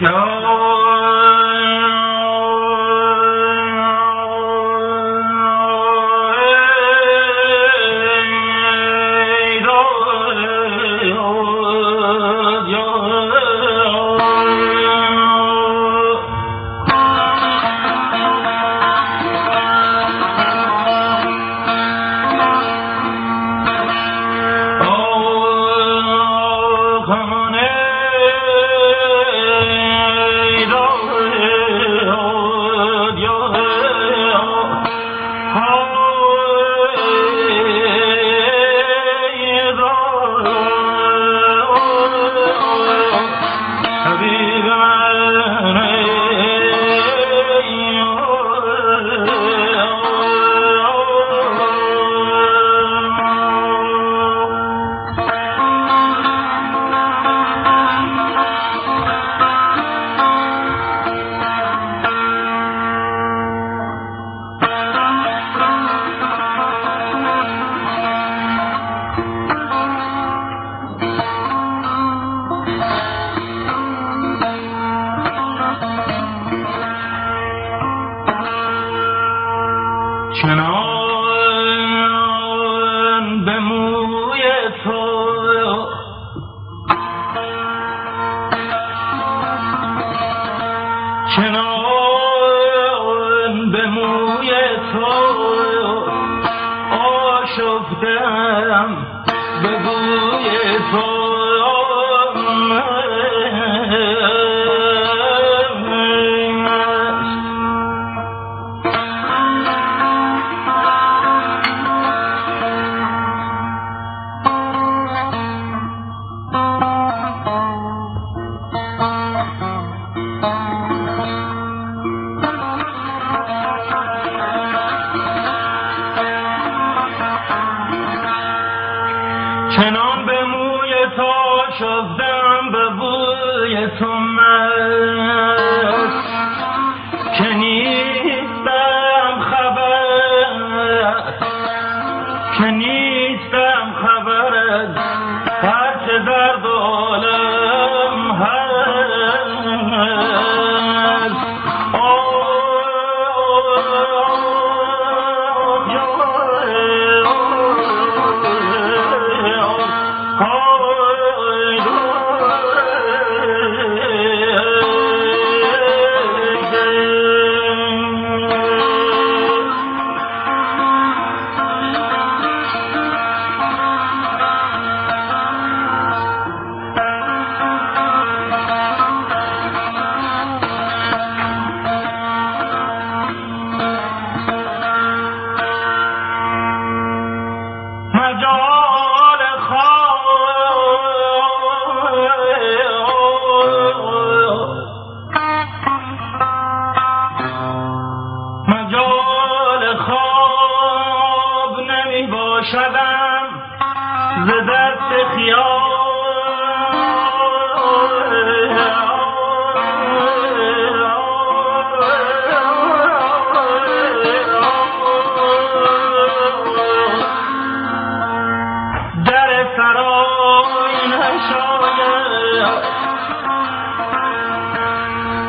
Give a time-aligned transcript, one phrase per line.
[0.00, 1.23] No.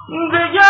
[0.05, 0.62] 你在家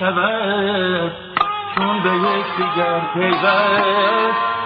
[0.00, 1.12] شود
[1.74, 4.59] چون به یک دیگر پیوست.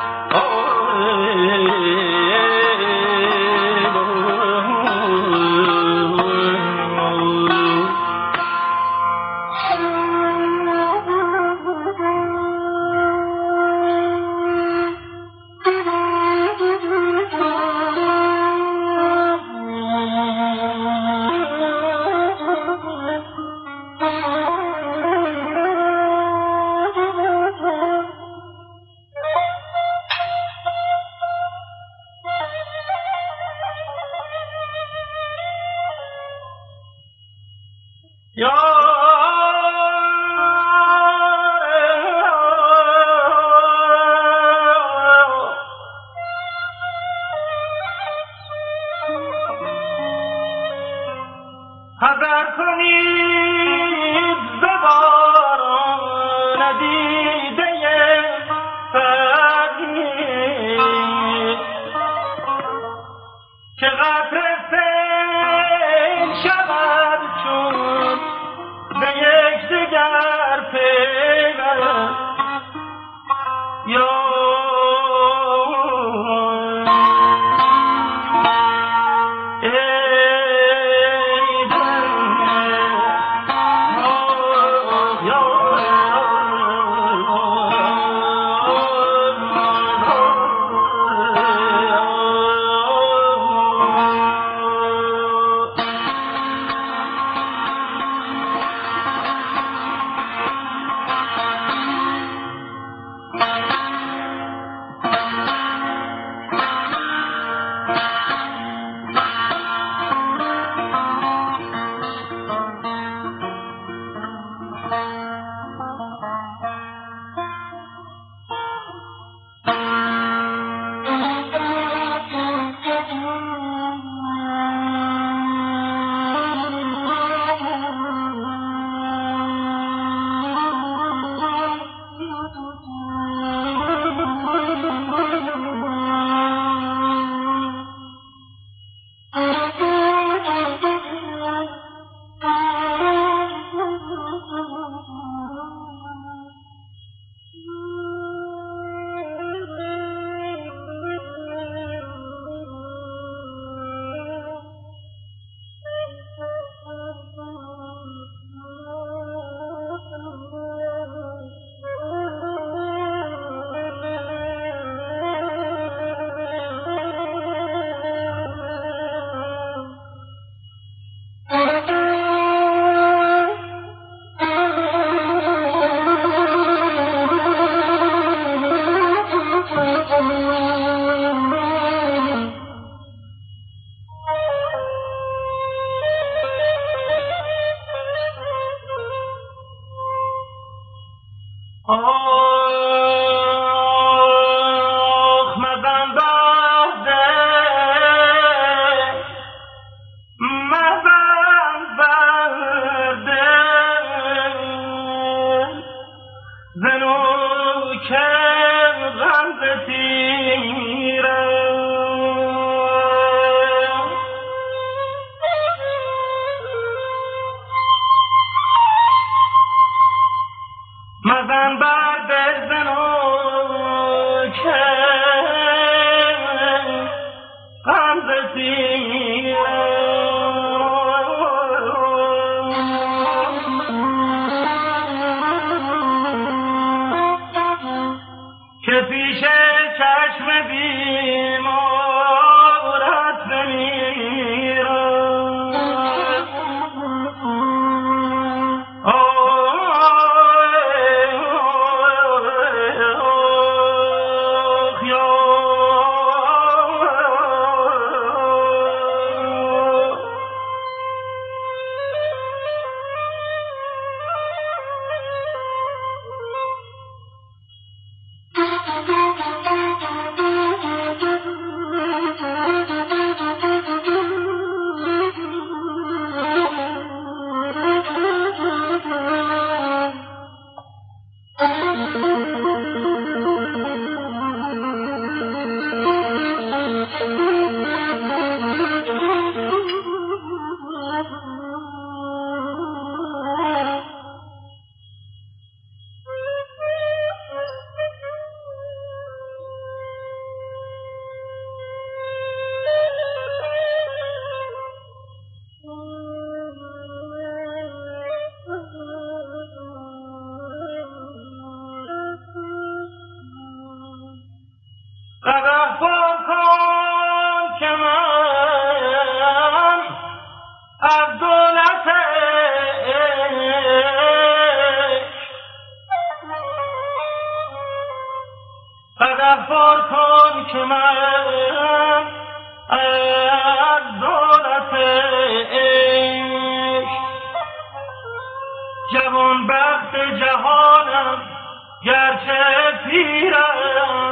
[342.37, 342.61] چه
[343.05, 344.24] پیرم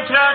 [0.00, 0.30] طفلان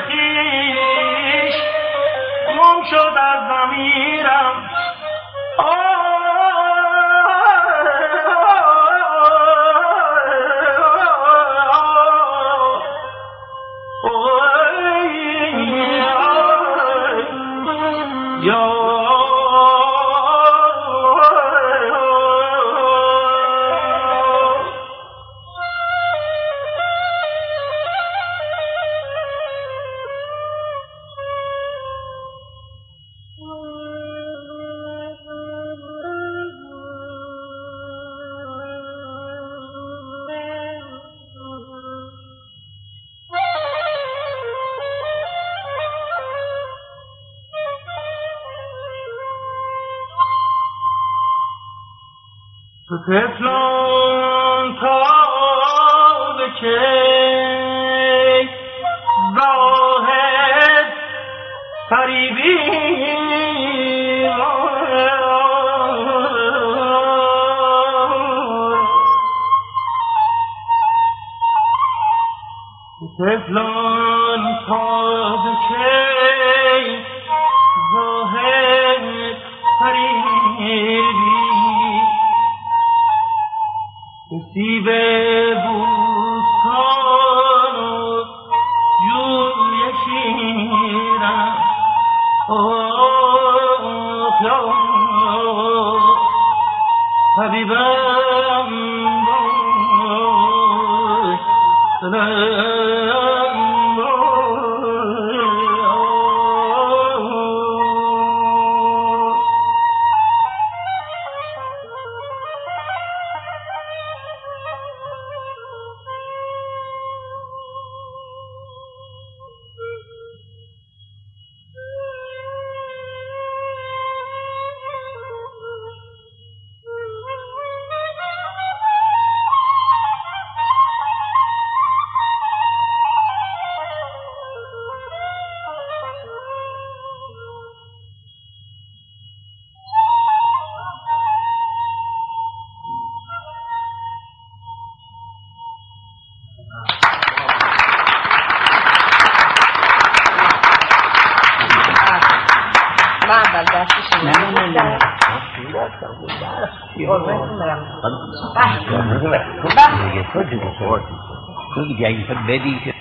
[162.04, 162.94] اگه بدی که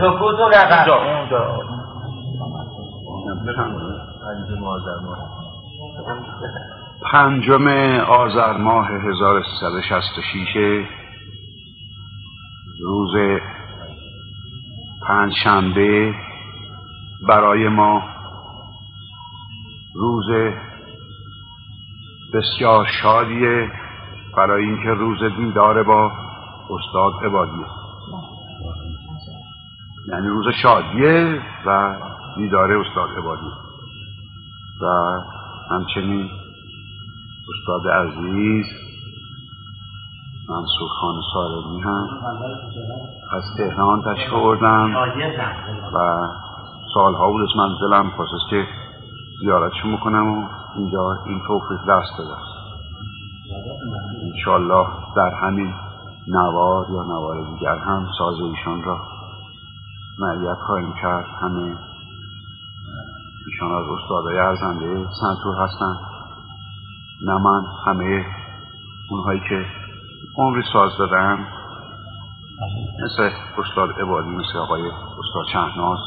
[0.00, 0.84] سکوت و رقم.
[7.12, 7.66] پنجم
[8.08, 10.86] آذر ماه 1366
[12.82, 13.40] روز
[15.08, 16.14] پنج شنبه
[17.28, 18.02] برای ما
[19.94, 20.26] روز
[22.34, 23.83] بسیار شادیه
[24.36, 26.12] برای اینکه روز دیدار با
[26.70, 27.66] استاد عبادیه.
[30.08, 31.96] یعنی روز شادیه و
[32.36, 33.50] دیدار استاد عبادی
[34.82, 34.86] و
[35.70, 36.30] همچنین
[37.50, 38.66] استاد عزیز
[40.48, 42.08] منصور خان سارمی هم
[43.32, 44.94] از تهران تشریف آوردن
[45.94, 46.28] و
[46.94, 48.66] سالها بود از منزلم خواست که
[49.40, 52.53] زیارتشون بکنم و اینجا این توفیق دست داده
[54.22, 55.74] انشالله در همین
[56.28, 59.00] نوار یا نوار دیگر هم ساز ایشان را
[60.18, 61.26] معیت خواهیم کرد.
[61.42, 61.76] همه
[63.46, 65.96] ایشان از استادای ارزنده سنتور هستن
[67.22, 68.26] نه من همه
[69.10, 69.66] اونهایی که
[70.36, 71.46] عمری ساز دادن
[73.04, 75.98] مثل استاد عبادی مثل آقای استاد چهناز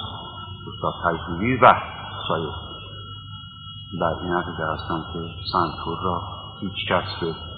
[0.68, 1.74] استاد تجمیلی و
[2.28, 2.50] سایر.
[4.00, 5.20] در این نتیجه هستم که
[5.52, 6.22] سنتور را
[6.62, 7.57] هیچ کس به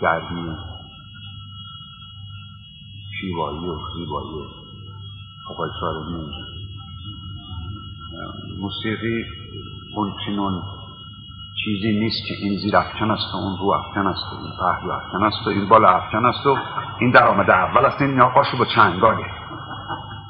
[0.00, 0.56] گرمی
[3.20, 4.44] شیوایی و زیبایی
[5.50, 6.30] آقای سارمی
[8.60, 9.24] موسیقی
[9.96, 10.62] اون چنون
[11.64, 14.92] چیزی نیست که این زیر افکن است و اون رو افکن است و این پهلو
[14.92, 16.56] افکن است و این بالا افکن است و
[17.00, 19.24] این در آمده اول است این ناقاشو با چنگاله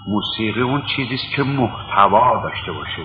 [0.06, 3.02] موسیقی اون چیزی است که محتوا داشته باشه.